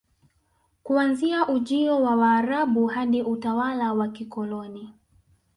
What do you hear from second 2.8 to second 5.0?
hadi utawala wa kikoloni